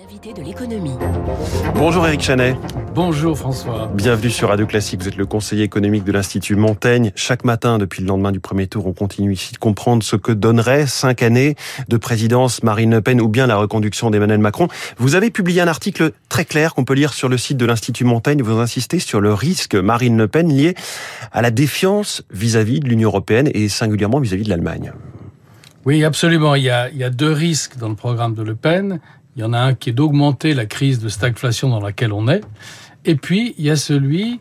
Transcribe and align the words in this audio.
L'invité 0.00 0.32
de 0.32 0.40
l'économie. 0.40 0.96
Bonjour 1.74 2.06
Eric 2.06 2.22
Chanet. 2.22 2.56
Bonjour 2.94 3.36
François. 3.36 3.90
Bienvenue 3.92 4.30
sur 4.30 4.48
Radio 4.48 4.66
Classique. 4.66 5.02
Vous 5.02 5.08
êtes 5.08 5.16
le 5.16 5.26
conseiller 5.26 5.64
économique 5.64 6.04
de 6.04 6.12
l'Institut 6.12 6.54
Montaigne. 6.54 7.12
Chaque 7.16 7.44
matin, 7.44 7.76
depuis 7.76 8.00
le 8.00 8.08
lendemain 8.08 8.32
du 8.32 8.40
premier 8.40 8.66
tour, 8.66 8.86
on 8.86 8.94
continue 8.94 9.34
ici 9.34 9.52
de 9.52 9.58
comprendre 9.58 10.02
ce 10.02 10.16
que 10.16 10.32
donnerait 10.32 10.86
cinq 10.86 11.22
années 11.22 11.54
de 11.88 11.96
présidence 11.98 12.62
Marine 12.62 12.92
Le 12.92 13.02
Pen 13.02 13.20
ou 13.20 13.28
bien 13.28 13.46
la 13.46 13.56
reconduction 13.56 14.10
d'Emmanuel 14.10 14.38
Macron. 14.38 14.68
Vous 14.96 15.16
avez 15.16 15.30
publié 15.30 15.60
un 15.60 15.68
article 15.68 16.12
très 16.30 16.46
clair 16.46 16.74
qu'on 16.74 16.84
peut 16.84 16.94
lire 16.94 17.12
sur 17.12 17.28
le 17.28 17.36
site 17.36 17.58
de 17.58 17.66
l'Institut 17.66 18.04
Montaigne. 18.04 18.40
Vous 18.40 18.58
insistez 18.58 19.00
sur 19.00 19.20
le 19.20 19.34
risque 19.34 19.74
Marine 19.74 20.16
Le 20.16 20.28
Pen 20.28 20.48
lié 20.48 20.76
à 21.30 21.42
la 21.42 21.50
défiance 21.50 22.22
vis-à-vis 22.30 22.80
de 22.80 22.88
l'Union 22.88 23.10
européenne 23.10 23.50
et 23.52 23.68
singulièrement 23.68 24.20
vis-à-vis 24.20 24.44
de 24.44 24.50
l'Allemagne. 24.50 24.92
Oui, 25.86 26.04
absolument. 26.04 26.54
Il 26.54 26.62
y, 26.62 26.70
a, 26.70 26.90
il 26.90 26.98
y 26.98 27.04
a 27.04 27.10
deux 27.10 27.32
risques 27.32 27.78
dans 27.78 27.88
le 27.88 27.94
programme 27.94 28.34
de 28.34 28.42
Le 28.42 28.54
Pen. 28.54 29.00
Il 29.36 29.42
y 29.42 29.44
en 29.44 29.52
a 29.52 29.58
un 29.58 29.74
qui 29.74 29.90
est 29.90 29.92
d'augmenter 29.92 30.54
la 30.54 30.66
crise 30.66 30.98
de 30.98 31.08
stagflation 31.08 31.68
dans 31.68 31.80
laquelle 31.80 32.12
on 32.12 32.28
est. 32.28 32.42
Et 33.04 33.14
puis, 33.14 33.54
il 33.58 33.64
y 33.64 33.70
a 33.70 33.76
celui 33.76 34.40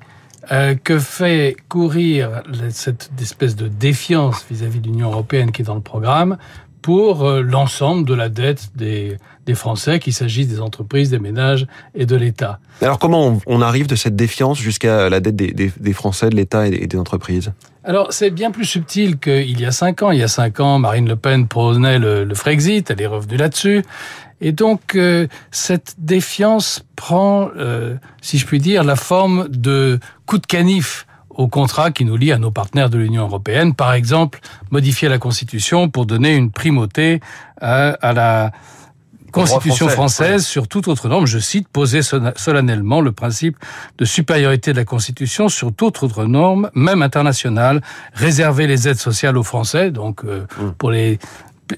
euh, 0.51 0.75
que 0.75 0.99
fait 0.99 1.55
courir 1.69 2.41
cette 2.71 3.11
espèce 3.21 3.55
de 3.55 3.67
défiance 3.67 4.45
vis-à-vis 4.49 4.79
de 4.79 4.87
l'Union 4.87 5.11
européenne 5.11 5.51
qui 5.51 5.61
est 5.61 5.65
dans 5.65 5.75
le 5.75 5.81
programme 5.81 6.37
pour 6.81 7.23
euh, 7.23 7.41
l'ensemble 7.41 8.07
de 8.07 8.13
la 8.13 8.29
dette 8.29 8.69
des, 8.75 9.17
des 9.45 9.53
Français, 9.53 9.99
qu'il 9.99 10.13
s'agisse 10.13 10.47
des 10.47 10.61
entreprises, 10.61 11.09
des 11.09 11.19
ménages 11.19 11.67
et 11.93 12.05
de 12.05 12.15
l'État. 12.15 12.59
Alors 12.81 12.99
comment 12.99 13.39
on 13.45 13.61
arrive 13.61 13.87
de 13.87 13.95
cette 13.95 14.15
défiance 14.15 14.57
jusqu'à 14.57 15.09
la 15.09 15.19
dette 15.19 15.35
des, 15.35 15.51
des, 15.51 15.71
des 15.77 15.93
Français, 15.93 16.29
de 16.29 16.35
l'État 16.35 16.67
et 16.67 16.87
des 16.87 16.97
entreprises? 16.97 17.51
Alors, 17.83 18.13
c'est 18.13 18.29
bien 18.29 18.51
plus 18.51 18.65
subtil 18.65 19.17
qu'il 19.19 19.59
y 19.59 19.65
a 19.65 19.71
cinq 19.71 20.03
ans. 20.03 20.11
Il 20.11 20.19
y 20.19 20.23
a 20.23 20.27
cinq 20.27 20.59
ans, 20.59 20.79
Marine 20.79 21.07
Le 21.07 21.15
Pen 21.15 21.47
prônait 21.47 21.99
le, 21.99 22.23
le 22.23 22.35
Frexit, 22.35 22.89
elle 22.91 23.01
est 23.01 23.07
revenue 23.07 23.37
là-dessus. 23.37 23.83
Et 24.41 24.51
donc, 24.51 24.95
euh, 24.95 25.27
cette 25.51 25.95
défiance 25.97 26.83
prend, 26.95 27.49
euh, 27.57 27.95
si 28.21 28.37
je 28.37 28.45
puis 28.45 28.59
dire, 28.59 28.83
la 28.83 28.95
forme 28.95 29.47
de 29.49 29.99
coup 30.25 30.37
de 30.37 30.45
canif 30.45 31.05
au 31.29 31.47
contrat 31.47 31.91
qui 31.91 32.05
nous 32.05 32.17
lie 32.17 32.31
à 32.31 32.37
nos 32.37 32.51
partenaires 32.51 32.89
de 32.89 32.97
l'Union 32.97 33.23
européenne. 33.23 33.73
Par 33.73 33.93
exemple, 33.93 34.39
modifier 34.71 35.07
la 35.07 35.17
Constitution 35.17 35.89
pour 35.89 36.05
donner 36.05 36.35
une 36.35 36.51
primauté 36.51 37.21
à, 37.61 37.91
à 37.91 38.13
la 38.13 38.51
Constitution 39.31 39.87
français, 39.87 40.23
française 40.25 40.45
sur 40.45 40.67
toute 40.67 40.87
autre 40.87 41.07
norme, 41.07 41.25
je 41.25 41.39
cite, 41.39 41.67
poser 41.67 42.01
solennellement 42.01 43.01
le 43.01 43.11
principe 43.11 43.57
de 43.97 44.05
supériorité 44.05 44.71
de 44.71 44.77
la 44.77 44.85
Constitution 44.85 45.49
sur 45.49 45.73
toute 45.73 46.01
autre 46.03 46.25
norme, 46.25 46.69
même 46.73 47.01
internationale, 47.01 47.81
réserver 48.13 48.67
les 48.67 48.87
aides 48.87 48.97
sociales 48.97 49.37
aux 49.37 49.43
Français, 49.43 49.91
donc 49.91 50.23
euh, 50.23 50.45
mmh. 50.59 50.71
pour 50.77 50.91
les 50.91 51.19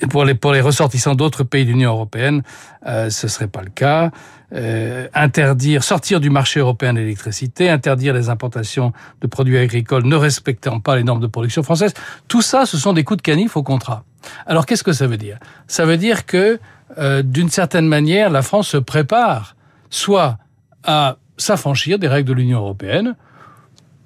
pour 0.09 0.25
les, 0.25 0.34
pour 0.34 0.53
les 0.53 0.61
ressortissants 0.61 1.16
d'autres 1.16 1.44
pays 1.44 1.66
de 1.66 1.72
l'Union 1.72 1.92
européenne, 1.92 2.44
euh, 2.88 3.09
ce 3.09 3.28
serait 3.28 3.47
pas 3.47 3.61
le 3.61 3.70
cas. 3.70 4.11
Euh, 4.53 5.08
interdire, 5.14 5.84
sortir 5.84 6.20
du 6.20 6.30
marché 6.30 6.59
européen 6.59 6.94
de 6.94 7.00
l'électricité, 7.00 7.70
interdire 7.70 8.14
les 8.14 8.30
importations 8.30 8.92
de 9.22 9.28
produits 9.28 9.58
agricoles 9.58 10.06
ne 10.06 10.16
respectant 10.16 10.81
pas 10.81 10.97
les 10.97 11.03
normes 11.03 11.22
de 11.22 11.28
production 11.28 11.64
françaises. 11.64 11.94
Tout 12.28 12.42
ça, 12.42 12.66
ce 12.66 12.78
sont 12.78 12.92
des 12.92 13.06
coups 13.06 13.17
de 13.17 13.22
canif 13.22 13.56
au 13.56 13.64
contrat. 13.64 14.03
Alors 14.45 14.66
qu'est-ce 14.66 14.84
que 14.84 14.92
ça 14.92 15.08
veut 15.08 15.17
dire? 15.17 15.38
Ça 15.67 15.86
veut 15.86 15.97
dire 15.97 16.25
que, 16.25 16.59
euh, 16.97 17.22
d'une 17.22 17.50
certaine 17.50 17.88
manière, 17.88 18.30
la 18.30 18.42
France 18.42 18.67
se 18.67 18.78
prépare 18.78 19.56
soit 19.89 20.38
à 20.84 21.16
s'affranchir 21.38 21.97
des 21.97 22.08
règles 22.09 22.28
de 22.28 22.34
l'Union 22.34 22.59
européenne, 22.59 23.16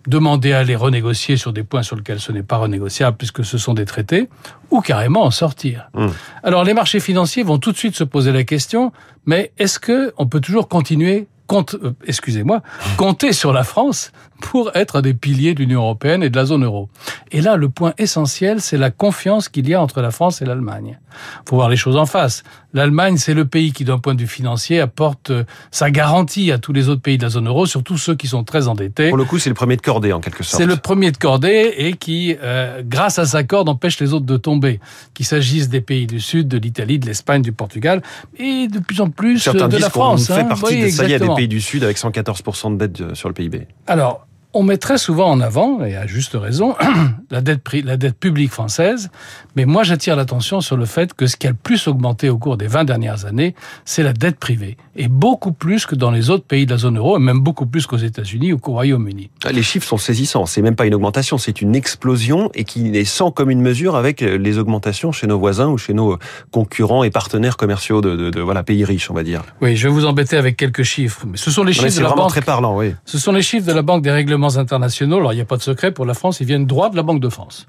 demander 0.08 0.54
à 0.54 0.64
les 0.64 0.76
renégocier 0.76 1.38
sur 1.38 1.54
des 1.54 1.64
points 1.64 1.84
sur 1.84 1.96
lesquels 1.96 2.20
ce 2.20 2.32
n'est 2.32 2.44
pas 2.44 2.58
renégociable 2.58 3.18
puisque 3.18 3.44
ce 3.44 3.58
sont 3.58 3.74
des 3.74 3.86
traités, 3.86 4.30
ou 4.72 4.82
carrément 4.82 5.24
en 5.24 5.32
sortir. 5.32 5.90
Mmh. 5.94 6.08
Alors 6.44 6.64
les 6.64 6.74
marchés 6.74 7.00
financiers 7.00 7.44
vont 7.44 7.58
tout 7.58 7.72
de 7.72 7.78
suite 7.78 7.96
se 7.96 8.04
poser 8.04 8.32
la 8.32 8.44
question, 8.44 8.92
mais 9.26 9.52
est-ce 9.58 9.80
que 9.80 10.14
on 10.18 10.28
peut 10.28 10.42
toujours 10.42 10.68
continuer 10.68 11.28
compte, 11.48 11.76
euh, 11.76 11.94
excusez-moi, 12.08 12.62
compter 12.98 13.34
sur 13.34 13.54
la 13.54 13.64
France 13.64 14.12
pour 14.42 14.76
être 14.76 14.98
un 14.98 15.02
des 15.02 15.14
piliers 15.14 15.54
de 15.54 15.60
l'Union 15.60 15.82
européenne 15.82 16.24
et 16.24 16.30
de 16.30 16.36
la 16.36 16.46
zone 16.46 16.64
euro? 16.64 16.90
Et 17.32 17.42
là, 17.42 17.56
le 17.56 17.70
point 17.70 17.94
essentiel, 17.98 18.62
c'est 18.62 18.78
la 18.78 18.92
confiance 18.92 19.50
qu'il 19.50 19.68
y 19.68 19.74
a 19.74 19.82
entre 19.82 20.02
la 20.02 20.12
France 20.12 20.42
et 20.42 20.46
l'Allemagne. 20.46 21.00
Faut 21.48 21.56
voir 21.56 21.70
les 21.70 21.78
choses 21.78 21.98
en 21.98 22.06
face. 22.06 22.44
L'Allemagne, 22.74 23.16
c'est 23.18 23.34
le 23.34 23.46
pays 23.46 23.72
qui, 23.72 23.86
d'un 23.86 24.00
point 24.00 24.16
de 24.16 24.22
vue 24.22 24.28
financier, 24.28 24.82
apporte 24.82 25.30
euh, 25.30 25.44
sa 25.72 25.92
garantie 25.92 26.52
à 26.52 26.58
tous 26.58 26.74
les 26.74 26.90
autres 26.90 27.02
pays 27.02 27.18
de 27.18 27.24
la 27.24 27.30
zone 27.30 27.48
euro, 27.48 27.66
surtout 27.66 27.98
ceux 27.98 28.16
qui 28.16 28.28
sont 28.28 28.44
très 28.44 28.68
endettés. 28.68 29.10
Pour 29.10 29.18
le 29.18 29.24
coup, 29.24 29.40
c'est 29.40 29.50
le 29.50 29.56
premier 29.56 29.78
de 29.78 29.82
cordée, 29.82 30.12
en 30.12 30.20
quelque 30.20 30.44
sorte. 30.44 30.62
C'est 30.62 30.68
le 30.68 30.76
premier 30.76 31.12
de 31.12 31.18
cordée 31.18 31.74
et 31.78 31.94
qui, 31.94 32.36
euh, 32.44 32.82
grâce 32.86 33.18
à 33.18 33.26
sa 33.26 33.44
corde, 33.44 33.70
empêche 33.70 34.00
les 34.00 34.14
autres 34.14 34.26
de 34.26 34.38
tomber. 34.38 34.82
Qu'il 35.14 35.26
s'agisse 35.26 35.70
des 35.70 35.82
pays 35.82 36.06
du 36.06 36.20
Sud, 36.20 36.50
de 36.50 36.58
l'Italie, 36.58 37.00
de 37.00 37.06
l'Espagne, 37.06 37.42
du 37.42 37.54
Portugal 37.54 38.02
et 38.38 38.68
de 38.68 38.80
plus 38.80 39.00
en 39.00 39.10
plus 39.10 39.40
Certains 39.40 39.70
de 39.70 39.78
la 39.78 39.90
France. 39.90 40.30
On 40.30 40.34
hein. 40.34 40.38
fait 40.38 40.48
partie 40.48 40.66
oui, 40.66 40.82
de 40.84 40.90
ça, 40.90 41.06
il 41.06 41.12
y 41.12 41.14
a 41.14 41.20
des 41.20 41.34
pays 41.34 41.48
du 41.48 41.62
Sud 41.62 41.84
avec 41.84 41.98
114% 41.98 42.74
de 42.74 42.78
dette 42.78 43.02
euh, 43.02 43.16
sur 43.16 43.30
le 43.30 43.34
PIB. 43.34 43.68
Alors, 43.88 44.28
on 44.56 44.64
met 44.64 44.78
très 44.78 44.98
souvent 44.98 45.30
en 45.30 45.42
avant, 45.42 45.84
et 45.84 45.98
à 45.98 46.08
juste 46.08 46.34
raison, 46.34 46.76
la 47.30 47.42
dette, 47.42 48.18
publique 48.18 48.52
française, 48.52 49.10
mais 49.56 49.66
moi 49.66 49.84
j'attire 49.84 50.16
l'attention 50.16 50.62
sur 50.62 50.78
le 50.78 50.86
fait 50.86 51.14
que 51.14 51.28
ce 51.28 51.36
qui 51.36 51.46
a 51.46 51.50
le 51.50 51.58
plus 51.62 51.88
augmenté 51.88 52.30
au 52.30 52.38
cours 52.38 52.56
des 52.56 52.68
20 52.68 52.86
dernières 52.86 53.26
années, 53.26 53.54
c'est 53.84 54.02
la 54.02 54.14
dette 54.14 54.40
privée, 54.40 54.78
et 54.96 55.08
beaucoup 55.08 55.52
plus 55.52 55.86
que 55.86 55.96
dans 55.96 56.12
les 56.12 56.30
autres 56.30 56.46
pays 56.46 56.66
de 56.66 56.72
la 56.72 56.78
zone 56.78 56.98
euro, 56.98 57.18
et 57.18 57.20
même 57.20 57.40
beaucoup 57.40 57.66
plus 57.66 57.86
qu'aux 57.86 57.98
États-Unis 57.98 58.54
ou 58.54 58.58
qu'au 58.58 58.72
Royaume-Uni. 58.74 59.30
Ah, 59.44 59.52
les 59.52 59.64
chiffres 59.64 59.88
sont 59.88 59.98
saisissants, 59.98 60.46
c'est 60.46 60.62
même 60.62 60.76
pas 60.76 60.86
une 60.86 60.96
augmentation, 60.96 61.38
c'est 61.38 61.62
une 61.62 61.76
explosion, 61.76 62.50
et 62.54 62.64
qui 62.64 62.96
est 62.96 63.06
sans 63.06 63.32
commune 63.32 63.62
mesure 63.62 63.96
avec 63.96 64.22
les 64.22 64.58
augmentations 64.58 65.12
chez 65.12 65.28
nos 65.28 65.38
voisins 65.38 65.68
ou 65.68 65.78
chez 65.78 65.94
nos 65.94 66.18
concurrents 66.52 67.04
et 67.04 67.12
partenaires 67.12 67.58
commerciaux 67.58 68.02
de, 68.02 68.16
de, 68.16 68.30
de 68.30 68.42
voilà, 68.42 68.64
pays 68.64 68.86
riches, 68.86 69.12
on 69.12 69.14
va 69.14 69.24
dire. 69.24 69.42
Oui, 69.62 69.76
je 69.76 69.88
vais 69.88 69.94
vous 69.94 70.06
embêter 70.06 70.38
avec 70.38 70.58
quelques 70.58 70.84
chiffres, 70.84 71.26
mais 71.30 71.38
ce 71.38 71.52
sont 71.52 71.64
les 71.64 71.74
chiffres 71.74 71.98
de 71.98 72.04
la 72.04 72.14
banque. 72.14 72.30
très 72.30 72.42
parlant, 72.42 72.78
oui. 72.78 72.94
Ce 73.06 73.18
sont 73.18 73.32
les 73.32 73.42
chiffres 73.42 73.68
de 73.68 73.74
la 73.74 73.82
Banque 73.82 74.02
des 74.04 74.12
règlements 74.12 74.58
internationaux. 74.58 75.18
Alors, 75.18 75.34
il 75.34 75.36
n'y 75.36 75.42
a 75.42 75.46
pas 75.46 75.58
de 75.58 75.62
secret 75.62 75.92
pour 75.92 76.06
la 76.06 76.14
France, 76.14 76.40
ils 76.40 76.48
viennent 76.48 76.66
droit 76.66 76.90
de 76.90 76.96
la 76.96 77.04
Banque 77.04 77.20
de 77.20 77.30
France. 77.30 77.68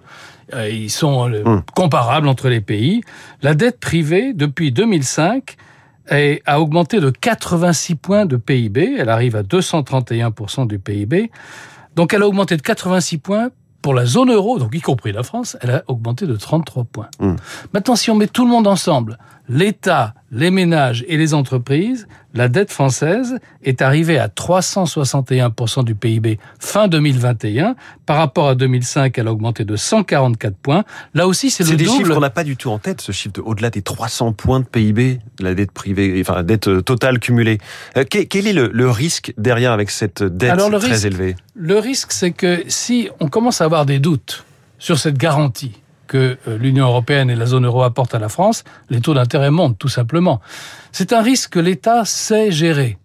Euh, 0.55 0.69
ils 0.69 0.91
sont 0.91 1.29
mmh. 1.29 1.63
comparables 1.75 2.29
entre 2.29 2.49
les 2.49 2.61
pays. 2.61 3.03
La 3.43 3.55
dette 3.55 3.81
privée, 3.81 4.33
depuis 4.33 4.73
2005, 4.73 5.57
est, 6.11 6.43
a 6.47 6.61
augmenté 6.61 7.01
de 7.01 7.11
86 7.11 7.97
points 7.97 8.27
de 8.27 8.37
PIB. 8.37 8.97
Elle 8.99 9.09
arrive 9.09 9.37
à 9.37 9.43
231% 9.43 10.67
du 10.67 10.79
PIB. 10.79 11.31
Donc, 11.95 12.13
elle 12.15 12.23
a 12.23 12.29
augmenté 12.29 12.57
de 12.57 12.63
86 12.63 13.19
points 13.19 13.51
pour 13.87 13.95
la 13.95 14.05
zone 14.05 14.33
euro, 14.33 14.59
donc 14.59 14.75
y 14.75 14.81
compris 14.81 15.13
la 15.13 15.23
France, 15.23 15.57
elle 15.61 15.71
a 15.71 15.85
augmenté 15.87 16.27
de 16.27 16.35
33 16.35 16.85
points. 16.85 17.09
Mmh. 17.21 17.37
Maintenant, 17.73 17.95
si 17.95 18.11
on 18.11 18.17
met 18.17 18.27
tout 18.27 18.45
le 18.45 18.51
monde 18.51 18.67
ensemble, 18.67 19.17
l'État, 19.49 20.15
les 20.33 20.51
ménages 20.51 21.05
et 21.09 21.17
les 21.17 21.35
entreprises, 21.35 22.09
la 22.35 22.49
dette 22.49 22.71
française 22.71 23.39
est 23.63 23.81
arrivée 23.81 24.19
à 24.19 24.29
361% 24.29 25.85
du 25.85 25.95
PIB 25.95 26.39
fin 26.59 26.89
2021. 26.89 27.77
Par 28.05 28.17
rapport 28.19 28.49
à 28.49 28.55
2005, 28.55 29.17
elle 29.17 29.29
a 29.29 29.33
augmenté 29.33 29.65
de 29.65 29.77
144 29.77 30.57
points. 30.57 30.85
Là 31.15 31.27
aussi, 31.27 31.51
c'est 31.51 31.65
le 31.65 31.71
double. 31.71 31.79
C'est 31.79 31.85
des 31.87 31.97
chiffres 31.97 32.15
qu'on 32.15 32.21
n'a 32.21 32.31
pas 32.31 32.45
du 32.45 32.57
tout 32.57 32.71
en 32.71 32.79
tête, 32.79 33.01
ce 33.01 33.13
chiffre 33.13 33.35
de 33.35 33.41
au-delà 33.41 33.71
des 33.71 33.83
300 33.83 34.33
points 34.33 34.61
de 34.61 34.67
PIB, 34.67 35.21
la 35.41 35.55
dette 35.55 35.73
privée, 35.73 36.19
enfin 36.21 36.35
la 36.35 36.43
dette 36.43 36.69
euh, 36.69 36.83
totale 36.83 37.19
cumulée. 37.19 37.59
Euh, 37.97 38.05
quel 38.05 38.47
est 38.47 38.53
le, 38.53 38.71
le, 38.73 38.91
risque 38.91 39.33
derrière 39.39 39.73
avec 39.73 39.91
cette 39.91 40.23
dette 40.23 40.51
Alors, 40.51 40.71
très 40.79 40.91
risque, 40.91 41.07
élevée? 41.07 41.37
Le 41.55 41.79
risque, 41.79 42.13
c'est 42.13 42.33
que 42.33 42.65
si 42.69 43.09
on 43.21 43.29
commence 43.29 43.61
à 43.61 43.65
avoir 43.65 43.87
des 43.87 43.99
doutes 43.99 44.45
sur 44.79 44.99
cette 44.99 45.17
garantie, 45.17 45.81
que 46.07 46.39
l'Union 46.47 46.87
européenne 46.87 47.31
et 47.31 47.37
la 47.37 47.47
zone 47.47 47.67
euro 47.67 47.83
apportent 47.83 48.15
à 48.15 48.19
la 48.19 48.29
France, 48.29 48.65
les 48.91 49.01
taux 49.01 49.15
d'intérêt 49.15 49.51
montent 49.51 49.79
tout 49.79 49.89
simplement. 49.89 50.41
C'est 50.93 51.13
un 51.13 51.23
risque 51.23 51.51
que 51.51 51.61
l'État 51.61 52.05
sait 52.05 52.51
gérer. 52.51 52.99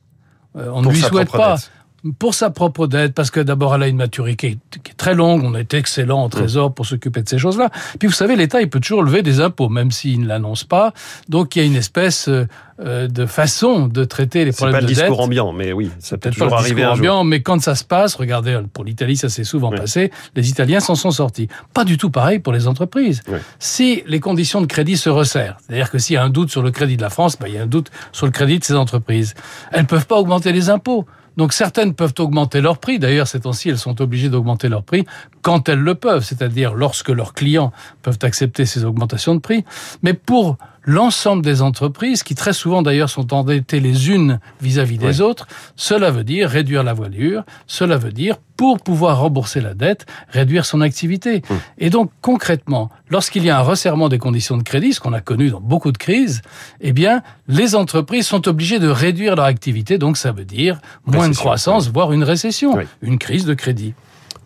Euh, 0.55 0.69
on 0.69 0.81
Pour 0.81 0.91
ne 0.91 0.97
lui 0.97 1.01
souhaite 1.01 1.31
pas. 1.31 1.55
Dette. 1.55 1.71
Pour 2.17 2.33
sa 2.33 2.49
propre 2.49 2.87
dette, 2.87 3.13
parce 3.13 3.29
que 3.29 3.39
d'abord 3.39 3.75
elle 3.75 3.83
a 3.83 3.87
une 3.87 3.97
maturité 3.97 4.57
qui 4.83 4.91
est 4.91 4.97
très 4.97 5.13
longue, 5.13 5.43
on 5.43 5.53
est 5.53 5.73
excellent 5.73 6.23
en 6.23 6.29
trésor 6.29 6.73
pour 6.73 6.85
s'occuper 6.85 7.21
de 7.21 7.29
ces 7.29 7.37
choses-là. 7.37 7.69
Puis 7.99 8.07
vous 8.07 8.13
savez, 8.13 8.35
l'État 8.35 8.61
il 8.61 8.69
peut 8.69 8.79
toujours 8.79 9.03
lever 9.03 9.21
des 9.21 9.39
impôts, 9.39 9.69
même 9.69 9.91
s'il 9.91 10.21
ne 10.21 10.27
l'annonce 10.27 10.63
pas. 10.63 10.93
Donc 11.29 11.55
il 11.55 11.59
y 11.59 11.61
a 11.61 11.65
une 11.65 11.75
espèce 11.75 12.27
euh, 12.27 13.07
de 13.07 13.25
façon 13.27 13.87
de 13.87 14.03
traiter 14.03 14.45
les 14.45 14.51
problèmes 14.51 14.81
de 14.81 14.87
dette. 14.87 14.95
C'est 14.95 15.01
pas 15.01 15.07
le 15.07 15.11
discours 15.11 15.25
ambiant, 15.25 15.53
mais 15.53 15.73
oui, 15.73 15.91
ça 15.99 16.17
peut, 16.17 16.29
peut 16.29 16.33
toujours 16.33 16.49
pas 16.49 16.55
le 16.55 16.61
arriver 16.61 16.83
un 16.83 16.93
ambiant, 16.93 17.17
jour. 17.17 17.25
Mais 17.25 17.41
quand 17.41 17.61
ça 17.61 17.75
se 17.75 17.83
passe, 17.83 18.15
regardez, 18.15 18.59
pour 18.73 18.83
l'Italie 18.83 19.15
ça 19.15 19.29
s'est 19.29 19.43
souvent 19.43 19.69
oui. 19.69 19.77
passé, 19.77 20.11
les 20.35 20.49
Italiens 20.49 20.79
s'en 20.79 20.95
sont 20.95 21.11
sortis. 21.11 21.47
Pas 21.73 21.83
du 21.83 21.97
tout 21.97 22.09
pareil 22.09 22.39
pour 22.39 22.53
les 22.53 22.67
entreprises. 22.67 23.21
Oui. 23.27 23.37
Si 23.59 24.03
les 24.07 24.19
conditions 24.19 24.61
de 24.61 24.65
crédit 24.65 24.97
se 24.97 25.09
resserrent, 25.09 25.57
c'est-à-dire 25.67 25.91
que 25.91 25.99
s'il 25.99 26.15
y 26.15 26.17
a 26.17 26.23
un 26.23 26.29
doute 26.29 26.49
sur 26.49 26.63
le 26.63 26.71
crédit 26.71 26.97
de 26.97 27.03
la 27.03 27.11
France, 27.11 27.37
ben, 27.39 27.47
il 27.47 27.53
y 27.53 27.57
a 27.59 27.61
un 27.61 27.67
doute 27.67 27.91
sur 28.11 28.25
le 28.25 28.31
crédit 28.31 28.57
de 28.57 28.63
ces 28.63 28.75
entreprises. 28.75 29.35
Elles 29.71 29.85
peuvent 29.85 30.07
pas 30.07 30.17
augmenter 30.17 30.51
les 30.51 30.71
impôts. 30.71 31.05
Donc 31.37 31.53
certaines 31.53 31.93
peuvent 31.93 32.13
augmenter 32.19 32.61
leur 32.61 32.77
prix. 32.77 32.99
D'ailleurs, 32.99 33.27
ces 33.27 33.41
temps-ci, 33.41 33.69
elles 33.69 33.77
sont 33.77 34.01
obligées 34.01 34.29
d'augmenter 34.29 34.69
leur 34.69 34.83
prix 34.83 35.05
quand 35.41 35.69
elles 35.69 35.79
le 35.79 35.95
peuvent, 35.95 36.23
c'est-à-dire 36.23 36.73
lorsque 36.73 37.09
leurs 37.09 37.33
clients 37.33 37.71
peuvent 38.01 38.19
accepter 38.21 38.65
ces 38.65 38.85
augmentations 38.85 39.35
de 39.35 39.39
prix. 39.39 39.63
Mais 40.03 40.13
pour 40.13 40.57
l'ensemble 40.83 41.43
des 41.43 41.61
entreprises, 41.61 42.23
qui 42.23 42.35
très 42.35 42.53
souvent 42.53 42.81
d'ailleurs 42.81 43.09
sont 43.09 43.33
endettées 43.33 43.79
les 43.79 44.09
unes 44.09 44.39
vis-à-vis 44.61 44.97
des 44.97 45.21
autres. 45.21 45.47
Cela 45.75 46.11
veut 46.11 46.23
dire 46.23 46.49
réduire 46.49 46.83
la 46.83 46.93
voilure, 46.93 47.43
cela 47.67 47.97
veut 47.97 48.11
dire 48.11 48.37
pour 48.57 48.79
pouvoir 48.79 49.19
rembourser 49.19 49.59
la 49.59 49.73
dette, 49.73 50.05
réduire 50.29 50.65
son 50.65 50.81
activité. 50.81 51.41
Et 51.77 51.89
donc 51.89 52.11
concrètement, 52.21 52.89
lorsqu'il 53.09 53.43
y 53.43 53.49
a 53.49 53.57
un 53.57 53.61
resserrement 53.61 54.09
des 54.09 54.19
conditions 54.19 54.57
de 54.57 54.63
crédit, 54.63 54.93
ce 54.93 54.99
qu'on 54.99 55.13
a 55.13 55.21
connu 55.21 55.49
dans 55.49 55.61
beaucoup 55.61 55.91
de 55.91 55.97
crises, 55.97 56.41
eh 56.79 56.93
bien 56.93 57.23
les 57.47 57.75
entreprises 57.75 58.27
sont 58.27 58.47
obligées 58.47 58.79
de 58.79 58.87
réduire 58.87 59.35
leur 59.35 59.45
activité, 59.45 59.97
donc 59.97 60.17
ça 60.17 60.31
veut 60.31 60.45
dire 60.45 60.79
moins 61.05 61.29
de 61.29 61.35
croissance, 61.35 61.89
voire 61.89 62.11
une 62.11 62.23
récession, 62.23 62.77
une 63.01 63.17
crise 63.17 63.45
de 63.45 63.53
crédit. 63.53 63.93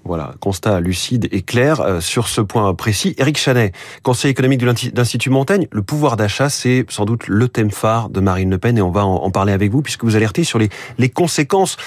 Voilà, 0.05 0.35
constat 0.39 0.81
lucide 0.81 1.27
et 1.31 1.41
clair 1.41 1.81
euh, 1.81 1.99
sur 1.99 2.27
ce 2.27 2.39
point 2.39 2.71
précis. 2.75 3.15
Éric 3.17 3.39
Chanet, 3.39 3.73
conseiller 4.03 4.31
économique 4.31 4.59
de 4.59 4.71
l'Institut 4.95 5.31
Montaigne, 5.31 5.67
le 5.71 5.81
pouvoir 5.81 6.15
d'achat, 6.15 6.49
c'est 6.49 6.85
sans 6.89 7.05
doute 7.05 7.27
le 7.27 7.47
thème 7.49 7.71
phare 7.71 8.09
de 8.09 8.19
Marine 8.19 8.51
Le 8.51 8.59
Pen 8.59 8.77
et 8.77 8.83
on 8.83 8.91
va 8.91 9.03
en, 9.03 9.31
parler 9.31 9.51
avec 9.51 9.71
vous 9.71 9.81
puisque 9.81 10.03
vous 10.03 10.15
alertez 10.15 10.43
sur 10.43 10.59
les, 10.59 10.69
les 10.99 11.09
conséquences 11.09 11.77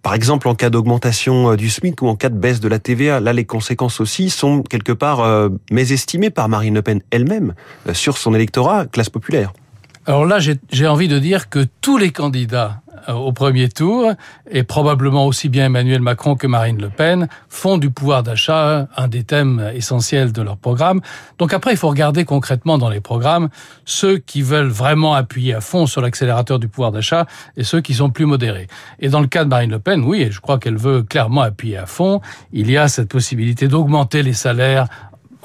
par 0.00 0.14
exemple, 0.14 0.46
en 0.46 0.54
cas 0.54 0.70
d'augmentation 0.70 1.50
euh, 1.50 1.56
du 1.56 1.68
SMIC 1.68 2.00
ou 2.00 2.06
en 2.06 2.14
cas 2.14 2.28
de 2.28 2.38
baisse 2.38 2.60
de 2.60 2.68
la 2.68 2.78
TVA, 2.78 3.18
là, 3.18 3.32
les 3.32 3.44
conséquences 3.44 4.00
aussi 4.00 4.30
sont 4.30 4.62
quelque 4.62 4.92
part 4.92 5.20
euh, 5.20 5.48
mésestimées 5.72 6.30
par 6.30 6.48
Marine 6.48 6.74
Le 6.74 6.82
Pen 6.82 7.02
elle-même 7.10 7.54
sur 7.92 8.16
son 8.16 8.32
électorat 8.32 8.86
classe 8.86 9.10
populaire. 9.10 9.52
Alors 10.08 10.24
là, 10.24 10.38
j'ai 10.38 10.86
envie 10.86 11.08
de 11.08 11.18
dire 11.18 11.48
que 11.48 11.66
tous 11.80 11.98
les 11.98 12.12
candidats 12.12 12.80
euh, 13.08 13.12
au 13.12 13.32
premier 13.32 13.68
tour, 13.68 14.12
et 14.48 14.62
probablement 14.62 15.26
aussi 15.26 15.48
bien 15.48 15.66
Emmanuel 15.66 16.00
Macron 16.00 16.36
que 16.36 16.46
Marine 16.46 16.80
Le 16.80 16.90
Pen, 16.90 17.26
font 17.48 17.76
du 17.76 17.90
pouvoir 17.90 18.22
d'achat 18.22 18.86
un 18.96 19.08
des 19.08 19.24
thèmes 19.24 19.68
essentiels 19.74 20.32
de 20.32 20.42
leur 20.42 20.58
programme. 20.58 21.00
Donc 21.38 21.52
après, 21.52 21.72
il 21.72 21.76
faut 21.76 21.88
regarder 21.88 22.24
concrètement 22.24 22.78
dans 22.78 22.88
les 22.88 23.00
programmes 23.00 23.48
ceux 23.84 24.18
qui 24.18 24.42
veulent 24.42 24.68
vraiment 24.68 25.14
appuyer 25.14 25.54
à 25.54 25.60
fond 25.60 25.86
sur 25.86 26.00
l'accélérateur 26.00 26.60
du 26.60 26.68
pouvoir 26.68 26.92
d'achat 26.92 27.26
et 27.56 27.64
ceux 27.64 27.80
qui 27.80 27.94
sont 27.94 28.10
plus 28.10 28.26
modérés. 28.26 28.68
Et 29.00 29.08
dans 29.08 29.20
le 29.20 29.26
cas 29.26 29.42
de 29.42 29.48
Marine 29.48 29.72
Le 29.72 29.80
Pen, 29.80 30.04
oui, 30.04 30.28
je 30.30 30.40
crois 30.40 30.58
qu'elle 30.58 30.76
veut 30.76 31.02
clairement 31.02 31.42
appuyer 31.42 31.78
à 31.78 31.86
fond. 31.86 32.20
Il 32.52 32.70
y 32.70 32.76
a 32.76 32.86
cette 32.86 33.08
possibilité 33.08 33.66
d'augmenter 33.66 34.22
les 34.22 34.34
salaires 34.34 34.86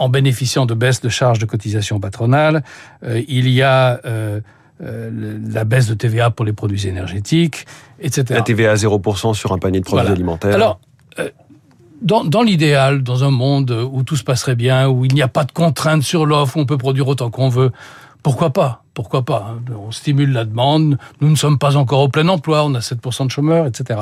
en 0.01 0.09
bénéficiant 0.09 0.65
de 0.65 0.73
baisses 0.73 0.99
de 1.01 1.09
charges 1.09 1.37
de 1.37 1.45
cotisation 1.45 1.99
patronale. 1.99 2.63
Euh, 3.03 3.21
il 3.27 3.47
y 3.47 3.61
a 3.61 4.01
euh, 4.03 4.41
euh, 4.81 5.37
la 5.53 5.63
baisse 5.63 5.87
de 5.87 5.93
TVA 5.93 6.31
pour 6.31 6.43
les 6.43 6.53
produits 6.53 6.87
énergétiques, 6.87 7.67
etc. 7.99 8.25
La 8.31 8.41
TVA 8.41 8.71
à 8.71 8.75
0% 8.75 9.35
sur 9.35 9.53
un 9.53 9.59
panier 9.59 9.79
de 9.79 9.85
produits 9.85 10.11
alimentaires. 10.11 10.55
Alors, 10.55 10.79
dans, 12.01 12.23
dans 12.23 12.41
l'idéal, 12.41 13.03
dans 13.03 13.23
un 13.23 13.29
monde 13.29 13.69
où 13.91 14.01
tout 14.01 14.15
se 14.15 14.23
passerait 14.23 14.55
bien, 14.55 14.89
où 14.89 15.05
il 15.05 15.13
n'y 15.13 15.21
a 15.21 15.27
pas 15.27 15.43
de 15.43 15.51
contraintes 15.51 16.01
sur 16.01 16.25
l'offre, 16.25 16.57
où 16.57 16.61
on 16.61 16.65
peut 16.65 16.79
produire 16.79 17.07
autant 17.07 17.29
qu'on 17.29 17.49
veut, 17.49 17.71
pourquoi 18.23 18.49
pas? 18.49 18.83
Pourquoi 18.95 19.23
pas 19.23 19.51
hein? 19.51 19.73
On 19.77 19.91
stimule 19.91 20.31
la 20.31 20.45
demande, 20.45 20.97
nous 21.21 21.29
ne 21.29 21.35
sommes 21.35 21.59
pas 21.59 21.77
encore 21.77 21.99
au 21.99 22.09
plein 22.09 22.27
emploi, 22.27 22.65
on 22.65 22.73
a 22.73 22.79
7% 22.79 23.27
de 23.27 23.31
chômeurs, 23.31 23.67
etc. 23.67 23.99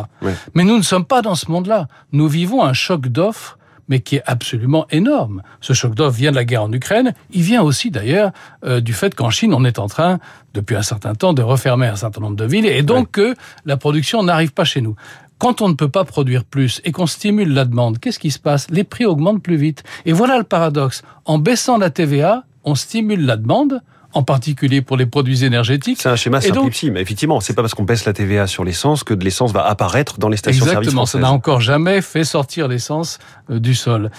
Mais 0.55 0.63
nous 0.63 0.77
ne 0.77 0.81
sommes 0.81 1.05
pas 1.05 1.21
dans 1.21 1.35
ce 1.35 1.51
monde-là. 1.51 1.89
Nous 2.13 2.29
vivons 2.29 2.63
un 2.63 2.73
choc 2.73 3.07
d'offres 3.09 3.58
mais 3.89 3.99
qui 3.99 4.15
est 4.17 4.23
absolument 4.25 4.85
énorme. 4.91 5.41
Ce 5.59 5.73
choc 5.73 5.95
d'offre 5.95 6.15
vient 6.17 6.31
de 6.31 6.35
la 6.35 6.45
guerre 6.45 6.63
en 6.63 6.71
Ukraine. 6.71 7.13
Il 7.31 7.41
vient 7.41 7.61
aussi 7.61 7.91
d'ailleurs 7.91 8.31
euh, 8.63 8.79
du 8.79 8.93
fait 8.93 9.13
qu'en 9.15 9.29
Chine, 9.29 9.53
on 9.53 9.65
est 9.65 9.79
en 9.79 9.87
train, 9.87 10.19
depuis 10.53 10.75
un 10.75 10.81
certain 10.81 11.15
temps, 11.15 11.33
de 11.33 11.41
refermer 11.41 11.87
un 11.87 11.95
certain 11.95 12.21
nombre 12.21 12.37
de 12.37 12.45
villes 12.45 12.65
et 12.65 12.83
donc 12.83 13.11
que 13.11 13.35
la 13.65 13.75
production 13.75 14.23
n'arrive 14.23 14.53
pas 14.53 14.63
chez 14.63 14.81
nous. 14.81 14.95
Quand 15.39 15.61
on 15.61 15.69
ne 15.69 15.73
peut 15.73 15.89
pas 15.89 16.03
produire 16.03 16.43
plus 16.43 16.81
et 16.83 16.91
qu'on 16.91 17.07
stimule 17.07 17.53
la 17.53 17.65
demande, 17.65 17.99
qu'est-ce 17.99 18.19
qui 18.19 18.29
se 18.29 18.39
passe? 18.39 18.69
Les 18.69 18.83
prix 18.83 19.05
augmentent 19.05 19.41
plus 19.41 19.55
vite. 19.55 19.83
Et 20.05 20.11
voilà 20.11 20.37
le 20.37 20.43
paradoxe. 20.43 21.01
En 21.25 21.37
baissant 21.37 21.77
la 21.77 21.89
TVA, 21.89 22.43
on 22.65 22.75
stimule 22.75 23.25
la 23.25 23.37
demande, 23.37 23.81
en 24.13 24.23
particulier 24.23 24.81
pour 24.81 24.97
les 24.97 25.05
produits 25.05 25.43
énergétiques. 25.43 25.99
C'est 26.01 26.09
un 26.09 26.15
schéma 26.15 26.41
simplifié, 26.41 26.89
mais 26.89 27.01
effectivement, 27.01 27.39
c'est 27.39 27.53
pas 27.53 27.61
parce 27.61 27.73
qu'on 27.73 27.83
baisse 27.83 28.05
la 28.05 28.13
TVA 28.13 28.47
sur 28.47 28.63
l'essence 28.63 29.03
que 29.03 29.13
de 29.13 29.23
l'essence 29.23 29.51
va 29.51 29.65
apparaître 29.65 30.17
dans 30.17 30.29
les 30.29 30.37
stations-service 30.37 30.77
Exactement, 30.79 31.05
ça 31.05 31.19
n'a 31.19 31.31
encore 31.31 31.61
jamais 31.61 32.01
fait 32.01 32.23
sortir 32.23 32.67
l'essence 32.67 33.19
euh, 33.49 33.59
du 33.59 33.75
sol. 33.75 34.09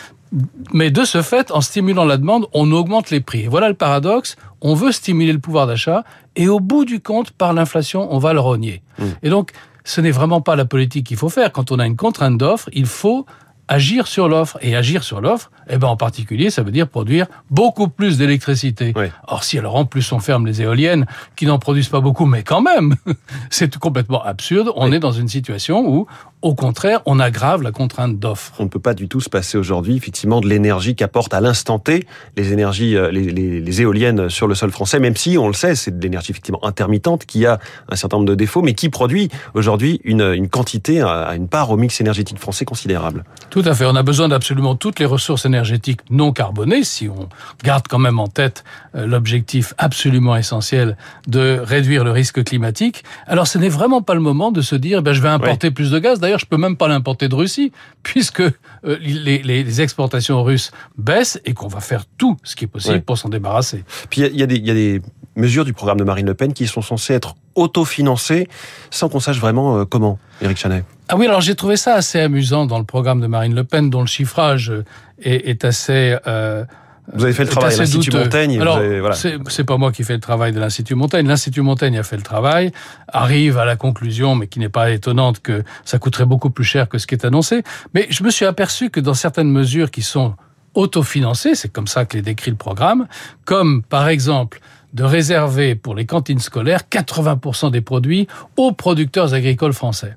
Mais 0.73 0.93
de 0.93 1.05
ce 1.05 1.23
fait, 1.23 1.51
en 1.51 1.61
stimulant 1.61 2.05
la 2.05 2.17
demande, 2.17 2.47
on 2.53 2.71
augmente 2.71 3.11
les 3.11 3.21
prix. 3.21 3.47
voilà 3.47 3.69
le 3.69 3.75
paradoxe, 3.75 4.37
on 4.61 4.75
veut 4.75 4.93
stimuler 4.93 5.33
le 5.33 5.41
pouvoir 5.41 5.67
d'achat, 5.67 6.05
et 6.37 6.49
au 6.49 6.61
bout 6.61 6.85
du 6.85 7.01
compte, 7.01 7.33
par 7.33 7.53
l'inflation, 7.53 8.07
on 8.15 8.19
va 8.19 8.33
le 8.33 8.41
rogner. 8.41 8.83
Mmh. 8.99 9.05
Et 9.25 9.31
donc, 9.31 9.51
ce 9.83 10.01
n'est 10.01 10.13
vraiment 10.13 10.41
pas 10.41 10.55
la 10.55 10.65
politique 10.65 11.07
qu'il 11.07 11.17
faut 11.17 11.29
faire. 11.29 11.51
Quand 11.51 11.73
on 11.73 11.81
a 11.81 11.87
une 11.87 11.97
contrainte 11.97 12.39
d'offre, 12.39 12.69
il 12.73 12.87
faut 12.87 13.27
agir 13.71 14.09
sur 14.09 14.29
l'offre. 14.29 14.59
Et 14.61 14.77
agir 14.77 15.03
sur 15.03 15.23
l'offre, 15.23 15.51
eh 15.71 15.79
ben 15.79 15.89
en 15.89 15.97
particulier, 15.97 16.51
ça 16.51 16.63
veut 16.63 16.73
dire 16.73 16.89
produire 16.89 17.27
beaucoup 17.51 17.89
plus 17.89 18.19
d'électricité. 18.19 18.93
Or, 19.27 19.45
si 19.45 19.59
alors 19.59 19.77
en 19.77 19.87
plus 19.87 20.13
on 20.13 20.19
ferme 20.19 20.47
les 20.47 20.61
éoliennes, 20.61 21.07
qui 21.37 21.47
n'en 21.47 21.59
produisent 21.59 21.89
pas 21.89 22.01
beaucoup, 22.01 22.27
mais 22.27 22.43
quand 22.43 22.61
même, 22.61 22.97
c'est 23.51 23.79
complètement 23.79 24.23
absurde. 24.23 24.73
On 24.77 24.93
est 24.93 24.99
dans 24.99 25.13
une 25.13 25.29
situation 25.29 25.89
où, 25.89 26.07
au 26.43 26.55
contraire, 26.55 27.01
on 27.05 27.21
aggrave 27.21 27.63
la 27.63 27.71
contrainte 27.71 28.19
d'offre. 28.19 28.53
On 28.59 28.65
ne 28.65 28.69
peut 28.69 28.81
pas 28.81 28.95
du 28.95 29.09
tout 29.09 29.21
se 29.21 29.29
passer 29.29 29.59
aujourd'hui, 29.59 29.97
effectivement, 29.97 30.41
de 30.41 30.49
l'énergie 30.49 30.95
qu'apportent 30.95 31.35
à 31.35 31.41
l'instant 31.41 31.79
T 31.79 32.07
les 32.37 32.53
énergies, 32.53 32.97
euh, 32.97 33.11
les, 33.11 33.31
les, 33.31 33.61
les, 33.61 33.83
éoliennes 33.83 34.31
sur 34.31 34.47
le 34.47 34.55
sol 34.55 34.71
français, 34.71 35.01
même 35.01 35.17
si, 35.17 35.37
on 35.37 35.49
le 35.49 35.55
sait, 35.55 35.75
c'est 35.75 35.99
de 35.99 36.03
l'énergie 36.03 36.31
effectivement 36.31 36.65
intermittente 36.65 37.27
qui 37.27 37.45
a 37.45 37.59
un 37.91 37.97
certain 37.97 38.17
nombre 38.17 38.29
de 38.29 38.35
défauts, 38.35 38.63
mais 38.63 38.73
qui 38.73 38.89
produit 38.89 39.29
aujourd'hui 39.55 40.01
une, 40.05 40.23
une 40.23 40.49
quantité, 40.49 41.03
à 41.03 41.35
une 41.35 41.49
part 41.49 41.71
au 41.71 41.77
mix 41.77 42.01
énergétique 42.01 42.39
français 42.39 42.65
considérable. 42.65 43.25
Tout 43.51 43.63
à 43.67 43.75
fait. 43.75 43.85
On 43.85 43.97
a 43.97 44.03
besoin 44.03 44.29
d'absolument 44.29 44.77
toutes 44.77 44.99
les 44.99 45.07
ressources 45.07 45.45
énergétiques 45.45 46.01
non 46.09 46.33
carbonées, 46.33 46.85
si 46.85 47.09
on 47.09 47.29
garde 47.63 47.87
quand 47.89 47.99
même 47.99 48.19
en 48.19 48.29
tête 48.29 48.65
euh, 48.95 49.07
l'objectif 49.07 49.75
absolument 49.77 50.37
essentiel 50.37 50.97
de 51.27 51.61
réduire 51.63 52.05
le 52.05 52.13
risque 52.13 52.43
climatique. 52.45 53.05
Alors, 53.27 53.47
ce 53.47 53.59
n'est 53.59 53.69
vraiment 53.69 54.01
pas 54.01 54.15
le 54.15 54.21
moment 54.21 54.53
de 54.53 54.63
se 54.63 54.75
dire, 54.75 55.03
ben, 55.03 55.13
je 55.13 55.21
vais 55.21 55.29
importer 55.29 55.71
plus 55.71 55.91
de 55.91 55.99
gaz. 55.99 56.21
D'ailleurs, 56.31 56.39
je 56.39 56.47
peux 56.47 56.59
même 56.59 56.77
pas 56.77 56.87
l'importer 56.87 57.27
de 57.27 57.35
Russie, 57.35 57.73
puisque 58.05 58.41
euh, 58.41 58.53
les, 59.01 59.43
les, 59.43 59.81
exportations 59.81 60.45
russes 60.45 60.71
baissent 60.97 61.41
et 61.45 61.55
qu'on 61.55 61.67
va 61.67 61.81
faire 61.81 62.05
tout 62.19 62.37
ce 62.45 62.55
qui 62.55 62.67
est 62.67 62.69
possible 62.69 63.01
pour 63.01 63.19
s'en 63.19 63.29
débarrasser. 63.29 63.85
Puis 64.11 64.21
il 64.21 64.27
y, 64.27 64.45
y, 64.45 64.61
y 64.61 64.71
a 64.71 64.75
des 64.75 65.03
mesures 65.35 65.65
du 65.65 65.73
programme 65.73 65.99
de 65.99 66.05
Marine 66.05 66.27
Le 66.27 66.35
Pen 66.35 66.53
qui 66.53 66.69
sont 66.69 66.83
censées 66.83 67.15
être 67.15 67.35
autofinancées 67.57 68.47
sans 68.91 69.09
qu'on 69.09 69.19
sache 69.19 69.41
vraiment 69.41 69.79
euh, 69.79 69.85
comment, 69.85 70.21
Éric 70.41 70.59
Chanet. 70.59 70.85
Ah 71.09 71.17
oui, 71.17 71.27
alors 71.27 71.41
j'ai 71.41 71.57
trouvé 71.57 71.77
ça 71.77 71.95
assez 71.95 72.21
amusant 72.21 72.65
dans 72.67 72.79
le 72.79 72.85
programme 72.85 73.21
de 73.21 73.27
Marine 73.27 73.57
Le 73.57 73.65
Pen, 73.65 73.91
dont 73.91 74.03
le 74.03 74.07
chiffrage 74.07 74.73
est, 75.21 75.49
est 75.49 75.65
assez... 75.65 76.17
Euh, 76.29 76.65
vous 77.15 77.25
avez 77.25 77.33
fait 77.33 77.45
le 77.45 77.51
travail 77.51 77.75
à 77.75 77.79
l'Institut 77.79 78.11
Montaigne. 78.13 78.61
Alors, 78.61 78.79
voilà. 78.79 79.15
c'est 79.15 79.65
pas 79.65 79.77
moi 79.77 79.93
qui 79.93 80.05
fais 80.05 80.15
le 80.15 80.21
travail 80.21 80.53
de 80.53 80.61
l'Institut 80.61 80.95
Montaigne. 80.95 81.27
L'Institut 81.27 81.63
Montaigne 81.63 81.99
a 81.99 82.03
fait 82.03 82.17
le 82.17 82.23
travail, 82.23 82.73
arrive 83.09 83.59
à 83.59 83.65
la 83.65 83.77
conclusion, 83.77 84.35
mais 84.35 84.47
qui 84.47 84.59
n'est 84.59 84.69
pas 84.69 84.91
étonnante, 84.91 85.41
que 85.41 85.63
ça 85.85 85.99
coûterait 85.99 86.27
beaucoup 86.27 86.51
plus 86.51 86.65
cher 86.65 86.89
que 86.89 86.99
ce 86.99 87.07
qui 87.07 87.15
est 87.15 87.25
annoncé. 87.25 87.63
Mais 87.95 88.07
je 88.11 88.23
me 88.23 88.31
suis 88.31 88.45
aperçu 88.45 88.91
que 88.91 89.01
dans 89.01 89.15
certaines 89.15 89.51
mesures 89.51 89.91
qui 89.91 90.03
sont 90.03 90.35
autofinancées, 90.75 91.55
c'est 91.55 91.71
comme 91.71 91.87
ça 91.87 92.05
que 92.05 92.17
les 92.17 92.23
décrit 92.23 92.51
le 92.51 92.57
programme, 92.57 93.07
comme 93.45 93.83
par 93.83 94.09
exemple 94.09 94.61
de 94.93 95.05
réserver 95.05 95.75
pour 95.75 95.95
les 95.95 96.07
cantines 96.07 96.41
scolaires 96.41 96.83
80% 96.91 97.71
des 97.71 97.81
produits 97.81 98.27
aux 98.57 98.73
producteurs 98.73 99.35
agricoles 99.35 99.73
français. 99.73 100.17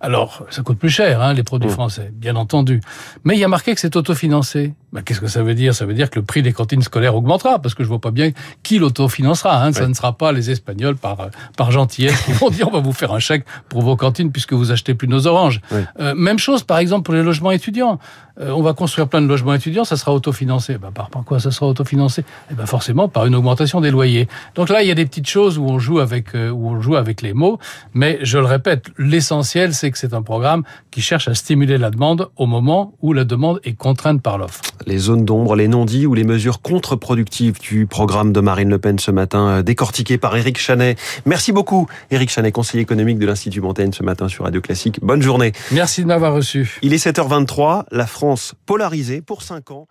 Alors, 0.00 0.44
ça 0.50 0.62
coûte 0.62 0.78
plus 0.78 0.90
cher, 0.90 1.22
hein, 1.22 1.32
les 1.32 1.42
produits 1.42 1.68
mmh. 1.68 1.72
français, 1.72 2.12
bien 2.12 2.36
entendu. 2.36 2.80
Mais 3.24 3.34
il 3.36 3.40
y 3.40 3.44
a 3.44 3.48
marqué 3.48 3.74
que 3.74 3.80
c'est 3.80 3.96
autofinancé. 3.96 4.74
Bah, 4.92 5.00
Qu'est-ce 5.02 5.20
que 5.20 5.26
ça 5.26 5.42
veut 5.42 5.54
dire? 5.54 5.74
Ça 5.74 5.86
veut 5.86 5.94
dire 5.94 6.10
que 6.10 6.18
le 6.18 6.24
prix 6.24 6.42
des 6.42 6.52
cantines 6.52 6.82
scolaires 6.82 7.14
augmentera, 7.14 7.58
parce 7.58 7.74
que 7.74 7.82
je 7.82 7.88
vois 7.88 8.00
pas 8.00 8.10
bien 8.10 8.30
qui 8.62 8.78
l'autofinancera. 8.78 9.64
Hein. 9.64 9.72
Ça 9.72 9.86
ne 9.86 9.94
sera 9.94 10.12
pas 10.12 10.32
les 10.32 10.50
Espagnols 10.50 10.96
par, 10.96 11.20
euh, 11.20 11.28
par 11.56 11.70
gentillesse 11.70 12.20
qui 12.22 12.32
vont 12.32 12.50
dire 12.50 12.68
on 12.68 12.72
va 12.72 12.80
vous 12.80 12.92
faire 12.92 13.12
un 13.12 13.18
chèque 13.18 13.44
pour 13.68 13.82
vos 13.82 13.96
cantines 13.96 14.32
puisque 14.32 14.52
vous 14.52 14.70
achetez 14.72 14.94
plus 14.94 15.08
nos 15.08 15.26
oranges. 15.26 15.60
Euh, 16.00 16.14
même 16.14 16.38
chose, 16.38 16.62
par 16.62 16.78
exemple, 16.78 17.04
pour 17.04 17.14
les 17.14 17.22
logements 17.22 17.50
étudiants. 17.50 17.98
Euh, 18.40 18.50
on 18.50 18.62
va 18.62 18.72
construire 18.72 19.08
plein 19.08 19.20
de 19.20 19.26
logements 19.26 19.52
étudiants, 19.52 19.84
ça 19.84 19.96
sera 19.96 20.12
autofinancé. 20.12 20.78
Bah, 20.78 20.90
par, 20.92 21.10
par 21.10 21.24
quoi 21.24 21.38
ça 21.38 21.50
sera 21.50 21.66
autofinancé? 21.66 22.24
Eh 22.50 22.54
ben 22.54 22.66
forcément 22.66 23.08
par 23.08 23.26
une 23.26 23.34
augmentation 23.34 23.80
des 23.80 23.90
loyers. 23.90 24.26
Donc 24.54 24.70
là, 24.70 24.82
il 24.82 24.88
y 24.88 24.90
a 24.90 24.94
des 24.94 25.04
petites 25.04 25.28
choses 25.28 25.58
où 25.58 25.66
on 25.66 25.78
joue 25.78 26.00
avec 26.00 26.34
euh, 26.34 26.50
où 26.50 26.70
on 26.70 26.80
joue 26.80 26.96
avec 26.96 27.20
les 27.20 27.34
mots, 27.34 27.58
mais 27.92 28.18
je 28.22 28.38
le 28.38 28.46
répète, 28.46 28.86
l'essentiel 28.96 29.61
c'est 29.70 29.90
que 29.92 29.98
c'est 29.98 30.14
un 30.14 30.22
programme 30.22 30.64
qui 30.90 31.00
cherche 31.00 31.28
à 31.28 31.34
stimuler 31.34 31.78
la 31.78 31.90
demande 31.90 32.30
au 32.36 32.46
moment 32.46 32.94
où 33.00 33.12
la 33.12 33.24
demande 33.24 33.60
est 33.62 33.74
contrainte 33.74 34.20
par 34.20 34.38
l'offre. 34.38 34.60
Les 34.86 34.98
zones 34.98 35.24
d'ombre, 35.24 35.54
les 35.54 35.68
non-dits 35.68 36.06
ou 36.06 36.14
les 36.14 36.24
mesures 36.24 36.60
contre-productives 36.60 37.60
du 37.60 37.86
programme 37.86 38.32
de 38.32 38.40
Marine 38.40 38.70
Le 38.70 38.78
Pen 38.78 38.98
ce 38.98 39.10
matin, 39.12 39.48
euh, 39.48 39.62
décortiqué 39.62 40.18
par 40.18 40.36
Éric 40.36 40.58
Chanet. 40.58 40.98
Merci 41.24 41.52
beaucoup, 41.52 41.86
Éric 42.10 42.30
Chanet, 42.30 42.50
conseiller 42.50 42.82
économique 42.82 43.18
de 43.18 43.26
l'Institut 43.26 43.60
Montaigne 43.60 43.92
ce 43.92 44.02
matin 44.02 44.26
sur 44.28 44.44
Radio 44.44 44.60
Classique. 44.60 44.98
Bonne 45.02 45.22
journée. 45.22 45.52
Merci 45.70 46.02
de 46.02 46.06
m'avoir 46.06 46.34
reçu. 46.34 46.78
Il 46.82 46.92
est 46.92 47.06
7h23, 47.06 47.84
la 47.92 48.06
France 48.06 48.54
polarisée 48.66 49.22
pour 49.22 49.42
5 49.42 49.70
ans. 49.70 49.86